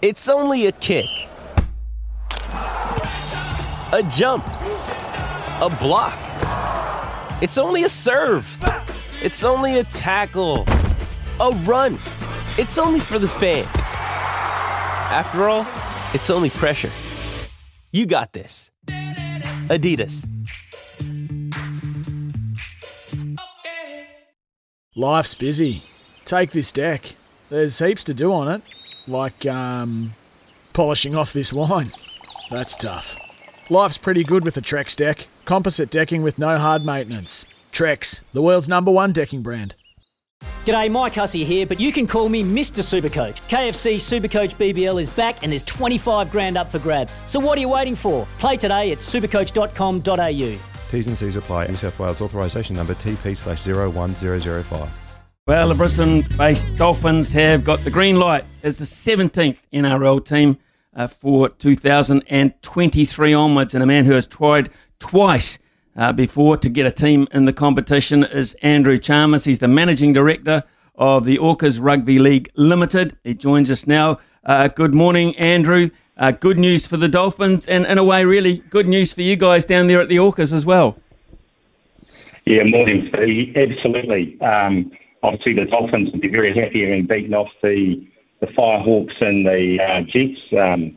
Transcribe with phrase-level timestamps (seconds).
[0.00, 1.08] It's only a kick,
[2.52, 6.16] a jump, a block.
[7.42, 8.46] It's only a serve.
[9.20, 10.66] It's only a tackle,
[11.40, 11.94] a run.
[12.58, 13.66] It's only for the fans.
[15.10, 15.66] After all,
[16.14, 16.92] it's only pressure.
[17.90, 18.70] You got this.
[19.66, 20.28] Adidas.
[24.94, 25.82] Life's busy.
[26.24, 27.16] Take this deck.
[27.50, 28.62] There's heaps to do on it,
[29.08, 30.14] like um,
[30.72, 31.90] polishing off this wine.
[32.50, 33.16] That's tough.
[33.70, 35.28] Life's pretty good with a Trex deck.
[35.44, 37.44] Composite decking with no hard maintenance.
[37.72, 39.74] Trex, the world's number one decking brand.
[40.64, 42.82] G'day, Mike Hussey here, but you can call me Mr.
[42.82, 43.40] Supercoach.
[43.48, 47.20] KFC Supercoach BBL is back and there's 25 grand up for grabs.
[47.26, 48.26] So what are you waiting for?
[48.38, 50.58] Play today at supercoach.com.au.
[50.90, 51.66] T's and C's apply.
[51.66, 55.07] New South Wales authorisation number TP slash 01005.
[55.48, 60.58] Well, the Brisbane-based Dolphins have got the green light as the 17th NRL team
[60.94, 65.58] uh, for 2023 onwards, and a man who has tried twice
[65.96, 69.44] uh, before to get a team in the competition is Andrew Chalmers.
[69.44, 70.64] He's the managing director
[70.96, 73.16] of the Orcas Rugby League Limited.
[73.24, 74.18] He joins us now.
[74.44, 75.88] Uh, good morning, Andrew.
[76.18, 79.34] Uh, good news for the Dolphins, and in a way, really good news for you
[79.34, 80.98] guys down there at the Orcas as well.
[82.44, 83.56] Yeah, morning, Steve.
[83.56, 84.38] Absolutely.
[84.42, 88.06] Um, obviously, the Dolphins will be very happy having beaten off the
[88.40, 90.40] the Firehawks and the uh, Jets.
[90.56, 90.96] Um,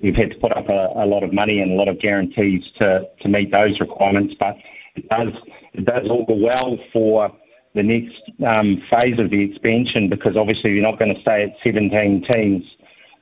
[0.00, 2.64] we've had to put up a, a, lot of money and a lot of guarantees
[2.78, 4.56] to, to meet those requirements, but
[4.96, 5.32] it does
[5.72, 7.34] it does all go well for
[7.74, 11.56] the next um, phase of the expansion because obviously you're not going to stay at
[11.62, 12.64] 17 teams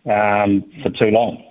[0.07, 1.45] um, for too long.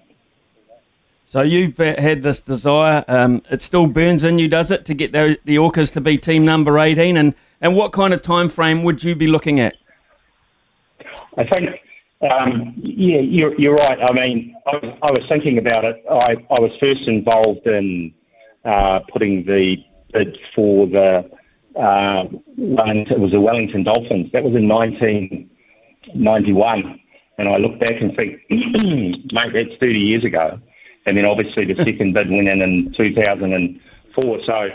[1.27, 3.03] So you've had this desire.
[3.09, 6.17] Um, it still burns in you, does it, to get the, the Orcas to be
[6.17, 7.17] team number 18?
[7.17, 9.75] And, and what kind of time frame would you be looking at?
[11.35, 11.81] I think
[12.31, 13.99] um, yeah, you're, you're right.
[14.09, 16.01] I mean, I was, I was thinking about it.
[16.09, 18.13] I, I was first involved in
[18.63, 19.83] uh, putting the
[20.13, 21.29] bid for the
[21.75, 22.23] uh,
[22.57, 24.31] it was the Wellington Dolphins.
[24.31, 27.01] That was in 1991,
[27.37, 30.61] and I look back and think, mate, that's 30 years ago.
[31.07, 34.43] And then obviously the second bid went in in 2004.
[34.43, 34.69] So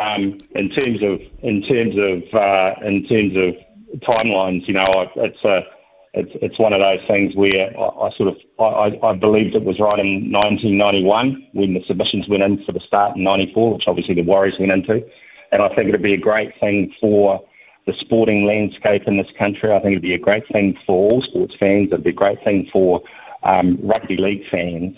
[0.00, 4.84] um, in terms of in terms of uh, in terms of timelines, you know,
[5.16, 5.66] it's a
[6.14, 9.64] it's it's one of those things where I, I sort of I, I, believed it
[9.64, 13.88] was right in 1991 when the submissions went in for the start in '94, which
[13.88, 15.04] obviously the Warriors went into,
[15.50, 17.44] and I think it'd be a great thing for
[17.86, 19.72] the sporting landscape in this country.
[19.72, 21.88] I think it'd be a great thing for all sports fans.
[21.88, 23.02] It'd be a great thing for
[23.42, 24.96] um, rugby league fans,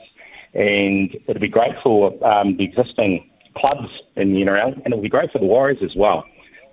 [0.56, 5.08] and it'd be great for um, the existing clubs in the NRL, and it'd be
[5.08, 6.24] great for the Warriors as well.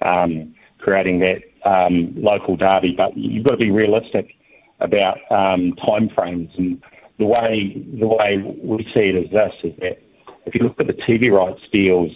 [0.01, 4.35] Um, creating that um, local derby, but you've got to be realistic
[4.79, 6.57] about um, timeframes.
[6.57, 6.81] And
[7.19, 10.01] the way the way we see it is this: is that
[10.45, 12.11] if you look at the TV rights deals,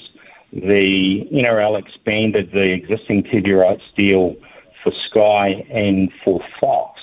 [0.53, 4.35] the NRL expanded the existing TV rights deal
[4.83, 7.01] for Sky and for Fox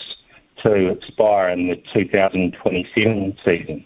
[0.63, 3.85] to expire in the 2027 season,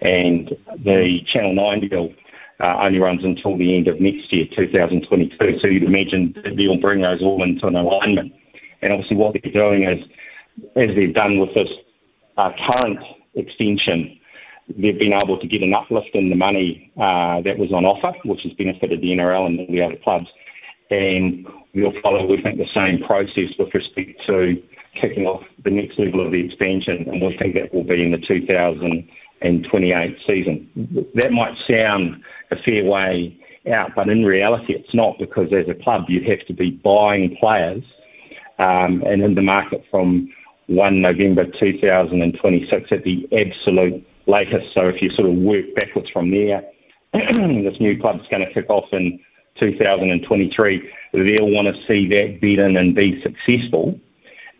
[0.00, 2.12] and the Channel 9 deal
[2.60, 5.60] uh, only runs until the end of next year, 2022.
[5.60, 8.34] So you'd imagine that they'll bring those all into an alignment.
[8.82, 10.04] And obviously, what they're doing is,
[10.76, 11.70] as they've done with this
[12.36, 13.00] uh, current
[13.34, 14.18] extension,
[14.68, 18.16] they've been able to get an uplift in the money uh, that was on offer,
[18.24, 20.26] which has benefited the NRL and all the other clubs.
[20.90, 24.62] And we'll follow, we think, the same process with respect to
[24.94, 28.10] kicking off the next level of the expansion, and we think that will be in
[28.10, 28.18] the
[29.40, 31.06] 2028 season.
[31.14, 33.36] That might sound a fair way
[33.70, 37.36] out, but in reality, it's not because as a club you have to be buying
[37.36, 37.84] players
[38.58, 40.32] um, and in the market from
[40.66, 44.72] 1 November 2026 at the absolute latest.
[44.74, 46.62] So if you sort of work backwards from there,
[47.12, 49.18] this new club's going to kick off in
[49.58, 50.92] 2023.
[51.12, 53.98] They'll want to see that bid in and be successful.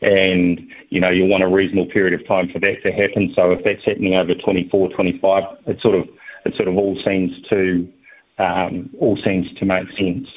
[0.00, 3.32] And, you know, you want a reasonable period of time for that to happen.
[3.34, 6.08] So if that's happening over 24, 25, it sort of
[6.44, 7.92] it sort of all seems to
[8.38, 10.28] um, all seems to make sense.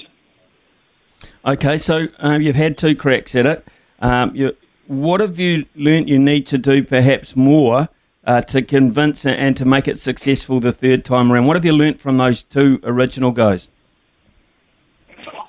[1.46, 3.68] Okay, so um, you've had two cracks at it.
[4.00, 4.56] Um, you,
[4.88, 7.90] what have you learnt you need to do perhaps more
[8.26, 11.46] uh, to convince and to make it successful the third time around?
[11.46, 13.70] What have you learnt from those two original goes?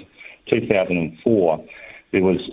[0.46, 1.64] 2004,
[2.12, 2.50] there was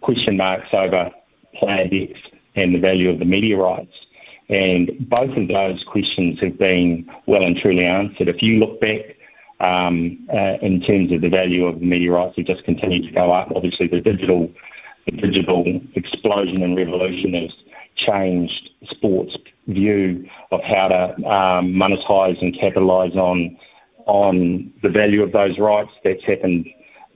[0.00, 1.10] question marks over
[1.54, 2.20] player depth
[2.54, 3.94] and the value of the media rights.
[4.48, 8.28] And both of those questions have been well and truly answered.
[8.28, 9.16] If you look back
[9.60, 13.12] um, uh, in terms of the value of the media rights, have just continued to
[13.12, 13.52] go up.
[13.54, 14.50] Obviously, the digital,
[15.10, 17.50] digital explosion and revolution has
[17.94, 23.56] changed sports' view of how to um, monetize and capitalise on
[24.06, 25.90] on the value of those rights.
[26.02, 26.66] That's happened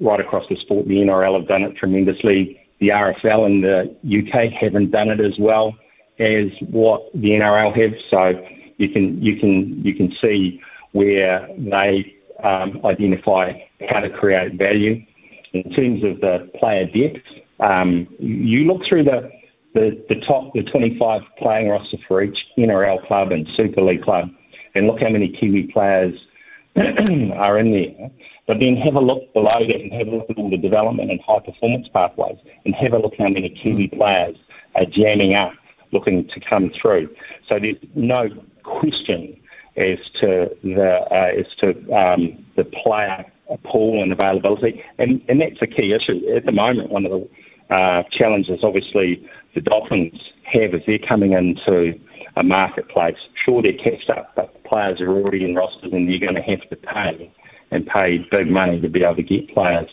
[0.00, 0.86] right across the sport.
[0.88, 2.60] The NRL have done it tremendously.
[2.80, 5.74] The RFL and the UK haven't done it as well
[6.18, 7.94] as what the NRL have.
[8.10, 8.46] So
[8.76, 10.60] you can you can you can see
[10.92, 15.04] where they um, identify how to create value.
[15.52, 17.26] In terms of the player depth,
[17.62, 19.30] um, you look through the,
[19.74, 24.30] the, the top, the 25 playing roster for each NRL club and Super League club,
[24.74, 26.18] and look how many Kiwi players
[26.76, 28.10] are in there.
[28.46, 31.10] But then have a look below that and have a look at all the development
[31.10, 34.36] and high performance pathways, and have a look how many Kiwi players
[34.74, 35.52] are jamming up,
[35.92, 37.14] looking to come through.
[37.48, 38.28] So there's no
[38.64, 39.38] question
[39.76, 43.24] as to the uh, as to um, the player
[43.64, 46.90] pool and availability, and and that's a key issue at the moment.
[46.90, 47.28] One of the
[47.70, 51.98] uh, challenges, obviously, the Dolphins have as they're coming into
[52.36, 53.16] a marketplace.
[53.34, 56.42] Sure, they're cashed up, but the players are already in rosters, and you're going to
[56.42, 57.30] have to pay
[57.70, 59.88] and pay big money to be able to get players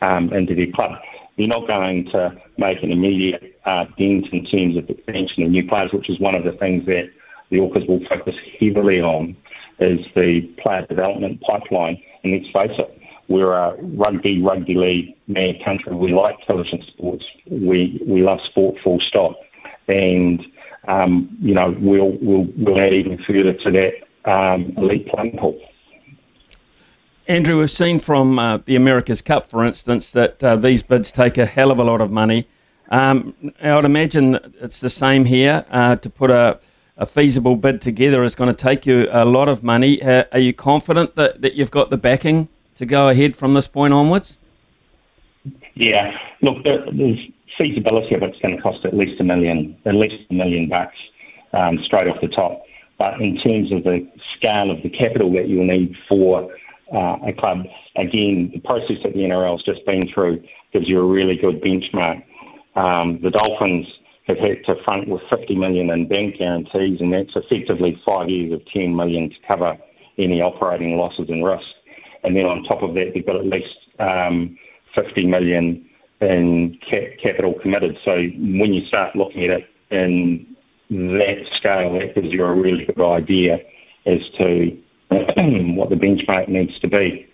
[0.00, 0.98] um, into their club.
[1.36, 5.66] You're not going to make an immediate uh, dent in terms of expansion of new
[5.66, 7.10] players, which is one of the things that
[7.50, 9.36] the Orcas will focus heavily on
[9.78, 12.02] is the player development pipeline.
[12.22, 12.99] And let's face it,
[13.30, 15.94] we're a rugby, rugby league mad country.
[15.94, 17.24] We like television sports.
[17.46, 19.40] We we love sport full stop.
[19.86, 20.44] And
[20.88, 25.58] um, you know, we'll we'll we'll add even further to that um, elite playing pool.
[27.28, 31.38] Andrew, we've seen from uh, the America's Cup, for instance, that uh, these bids take
[31.38, 32.48] a hell of a lot of money.
[32.88, 36.58] Um, I would imagine it's the same here uh, to put a
[36.96, 40.02] a feasible bid together is going to take you a lot of money.
[40.02, 42.48] Uh, are you confident that, that you've got the backing
[42.80, 44.38] to go ahead from this point onwards?
[45.74, 50.24] Yeah, look, the, feasibility of it's going to cost at least a million, at least
[50.30, 50.96] a million bucks
[51.52, 52.62] um, straight off the top.
[52.96, 56.56] But in terms of the scale of the capital that you'll need for
[56.90, 57.66] uh, a club,
[57.96, 60.42] again, the process that the NRL has just been through
[60.72, 62.24] gives you a really good benchmark.
[62.76, 63.88] Um, the Dolphins
[64.26, 68.54] have had to front with 50 million in bank guarantees, and that's effectively five years
[68.54, 69.76] of 10 million to cover
[70.16, 71.66] any operating losses and risk.
[72.22, 74.58] And then on top of that, they've got at least um,
[74.94, 75.88] 50 million
[76.20, 77.98] in cap- capital committed.
[78.04, 80.46] So when you start looking at it in
[80.90, 83.60] that scale, that gives you a really good idea
[84.06, 84.76] as to
[85.08, 87.26] what the benchmark needs to be.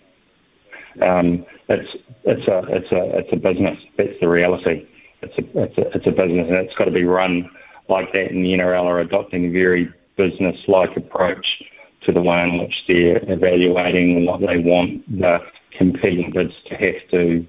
[1.01, 3.77] Um, it's it's a it's a it's a business.
[3.97, 4.87] That's the reality
[5.21, 7.49] it's a, it's a, it's a business and it's got to be run
[7.89, 8.31] like that.
[8.31, 11.63] And the NRL are adopting a very business-like approach
[12.01, 17.07] to the way in which they're evaluating what they want the competing bids to have
[17.11, 17.45] to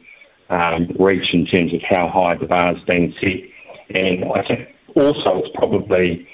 [0.51, 3.41] um, reach in terms of how high the bar's been set.
[3.91, 6.29] And I think also it's probably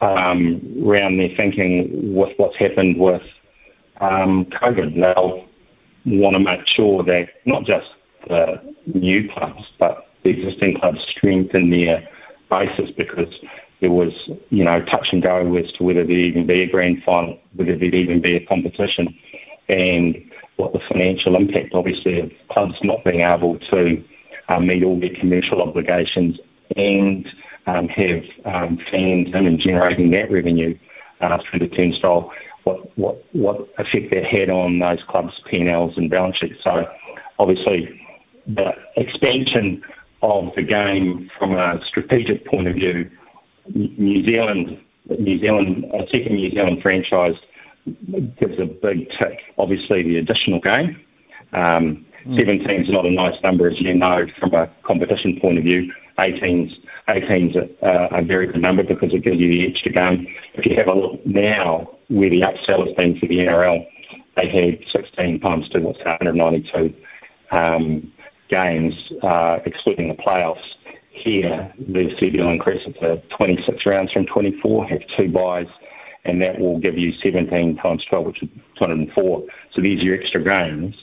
[0.00, 3.22] um, around their thinking with what's happened with
[4.00, 4.94] um, COVID.
[4.94, 5.46] They'll
[6.06, 7.88] want to make sure that not just
[8.28, 12.08] the new clubs, but the existing clubs strengthen their
[12.50, 13.34] basis because
[13.84, 17.02] there was, you know, touch and go as to whether there'd even be a grand
[17.02, 19.14] final, whether there'd even be a competition,
[19.68, 24.02] and what the financial impact, obviously, of clubs not being able to
[24.48, 26.40] um, meet all their commercial obligations
[26.78, 27.30] and
[27.66, 30.78] um, have um, fans in and generating that revenue
[31.20, 36.08] uh, through the turnstile, what, what, what effect that had on those clubs' P&Ls and
[36.08, 36.64] balance sheets.
[36.64, 36.90] So,
[37.38, 38.00] obviously,
[38.46, 39.84] the expansion
[40.22, 43.10] of the game from a strategic point of view,
[43.68, 44.78] New Zealand,
[45.18, 47.36] New Zealand, a second New Zealand franchise
[48.38, 49.42] gives a big tick.
[49.58, 51.00] Obviously, the additional game.
[51.52, 52.38] Um, mm.
[52.38, 55.92] 17 is not a nice number, as you know, from a competition point of view.
[56.18, 56.78] 18's
[57.08, 60.32] 18's a, a very good number because it gives you the extra game.
[60.54, 63.86] If you have a look now where the upsell has been for the NRL,
[64.36, 66.94] they had 16 times two, what's 192.
[67.52, 68.12] Um,
[68.48, 70.74] games, uh, excluding the playoffs.
[71.14, 75.68] Here, the CBL increases to 26 rounds from 24, have two byes,
[76.24, 79.44] and that will give you 17 times 12, which is 204.
[79.72, 80.96] So these are your extra games.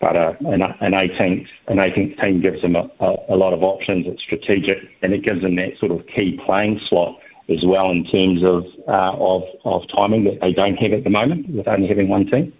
[0.00, 3.62] But uh, an, an 18th an 18th team gives them a, a, a lot of
[3.62, 4.06] options.
[4.06, 7.18] It's strategic, and it gives them that sort of key playing slot
[7.48, 11.10] as well in terms of uh, of of timing that they don't have at the
[11.10, 12.52] moment with only having one team.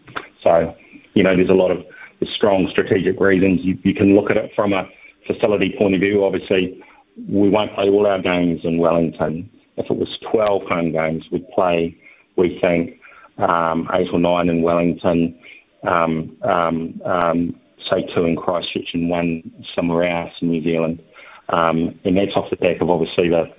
[0.42, 0.74] So,
[1.12, 1.84] you know, there's a lot of
[2.26, 3.60] strong strategic reasons.
[3.60, 4.88] You, you can look at it from a
[5.26, 6.24] facility point of view.
[6.24, 6.82] Obviously,
[7.16, 9.50] we won't play all our games in Wellington.
[9.76, 11.96] If it was 12 home games, we'd play,
[12.36, 13.00] we think,
[13.38, 15.38] um, eight or nine in Wellington,
[15.82, 21.02] um, um, um, say two in Christchurch and one somewhere else in New Zealand.
[21.48, 23.52] Um, and that's off the back of obviously the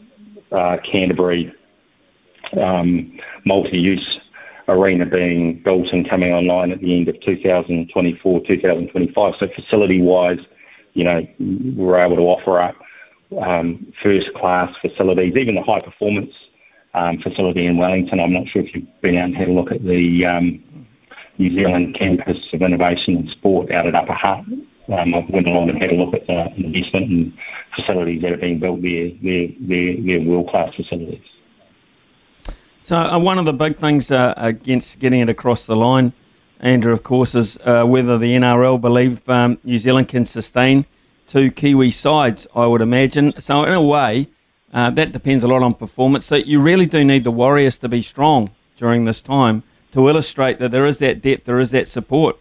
[0.51, 1.53] uh, Canterbury
[2.59, 4.19] um, multi-use
[4.67, 9.35] arena being built and coming online at the end of 2024, 2025.
[9.39, 10.39] So facility-wise,
[10.93, 12.75] you know, we're able to offer up
[13.41, 16.34] um, first-class facilities, even the high-performance
[16.94, 18.20] um, facility in Wellington.
[18.20, 20.63] I'm not sure if you've been out and had a look at the um,
[21.38, 24.46] New Zealand Campus of Innovation and Sport out at Upper Hutt.
[24.88, 27.38] Um, I went along and had a look at the investment and
[27.75, 29.12] facilities that are being built there.
[29.22, 31.24] They're, they're, they're world-class facilities.
[32.82, 36.13] So uh, one of the big things uh, against getting it across the line,
[36.60, 40.86] Andrew, of course, is uh, whether the NRL believe um, New Zealand can sustain
[41.27, 43.34] two Kiwi sides, I would imagine.
[43.39, 44.27] So in a way,
[44.74, 46.25] uh, that depends a lot on performance.
[46.25, 49.63] So you really do need the Warriors to be strong during this time
[49.94, 52.38] to illustrate that there is that depth, there is that support.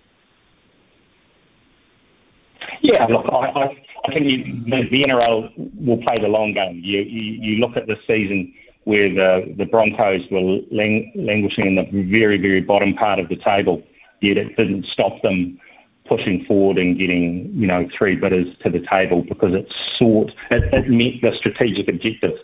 [2.80, 5.52] Yeah, look, I, I, I think you, the, the NRL
[5.86, 6.80] will play the long game.
[6.82, 8.52] You, you, you look at the season
[8.84, 13.36] where the, the Broncos were lang- languishing in the very, very bottom part of the
[13.36, 13.82] table,
[14.20, 15.58] yet it didn't stop them
[16.06, 20.62] pushing forward and getting, you know, three bidders to the table because it sought, it,
[20.72, 22.40] it met the strategic objectives.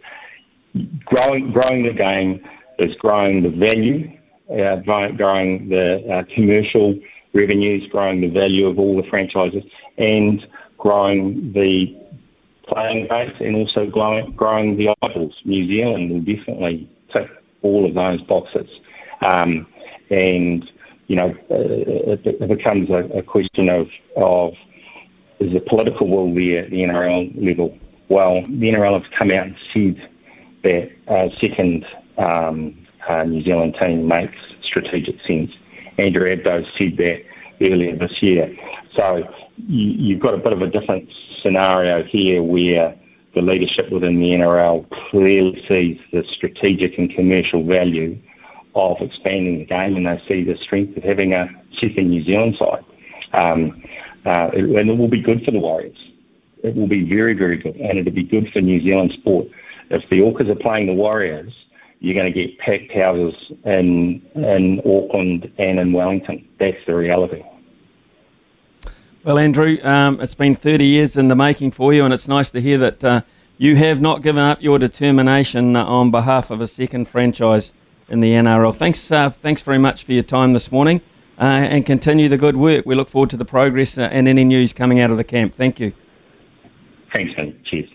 [1.05, 2.43] Growing, growing the game
[2.79, 4.11] is growing the value,
[4.50, 6.99] uh, growing the uh, commercial
[7.33, 9.64] revenues, growing the value of all the franchises,
[9.99, 10.47] and
[10.79, 11.97] growing the
[12.67, 15.35] playing base and also growing, growing the eyeballs.
[15.45, 17.29] New Zealand will definitely tick
[17.62, 18.69] all of those boxes.
[19.21, 19.67] Um,
[20.09, 20.71] and,
[21.11, 24.55] you know, uh, it, it, becomes a, a, question of, of
[25.40, 27.76] is the political will there at the NRL level?
[28.09, 30.09] Well, the NRL have come out and said
[30.62, 31.85] that uh, second
[32.17, 35.50] um, uh, New Zealand team makes strategic sense.
[35.99, 37.25] Andrew Abdo said that
[37.61, 38.57] earlier this year.
[38.95, 41.11] So you, you've got a bit of a different
[41.43, 42.97] scenario here where
[43.35, 48.17] the leadership within the NRL clearly sees the strategic and commercial value
[48.75, 52.57] of expanding the game and they see the strength of having a second New Zealand
[52.57, 52.85] side.
[53.33, 53.83] Um,
[54.27, 55.97] uh, and it will be good for the Warriors.
[56.62, 57.77] It will be very, very good.
[57.77, 59.49] And it'll be good for New Zealand sport.
[59.89, 61.53] If the Orcas are playing the Warriors,
[62.00, 63.35] you're going to get packed houses
[63.65, 66.47] in, in Auckland and in Wellington.
[66.59, 67.43] That's the reality.
[69.23, 72.50] Well, Andrew, um, it's been 30 years in the making for you, and it's nice
[72.53, 73.21] to hear that uh,
[73.59, 77.75] you have not given up your determination on behalf of a second franchise
[78.11, 78.75] in the NRL.
[78.75, 81.00] Thanks, uh, thanks very much for your time this morning,
[81.38, 82.85] uh, and continue the good work.
[82.85, 85.55] We look forward to the progress uh, and any news coming out of the camp.
[85.55, 85.93] Thank you.
[87.14, 87.59] Thanks, man.
[87.64, 87.88] Cheers.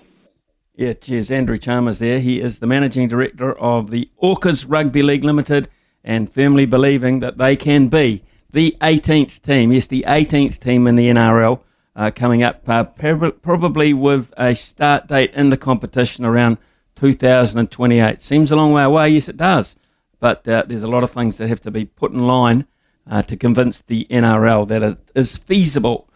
[0.75, 1.29] Yeah, cheers.
[1.29, 2.19] Andrew Chalmers there.
[2.19, 5.69] He is the managing director of the Orcas Rugby League Limited,
[6.03, 9.71] and firmly believing that they can be the 18th team.
[9.71, 11.59] Yes, the 18th team in the NRL
[11.95, 16.57] uh, coming up, uh, probably with a start date in the competition around
[16.95, 18.21] 2028.
[18.21, 19.09] Seems a long way away.
[19.09, 19.75] Yes, it does.
[20.19, 22.65] But uh, there's a lot of things that have to be put in line
[23.09, 26.09] uh, to convince the NRL that it is feasible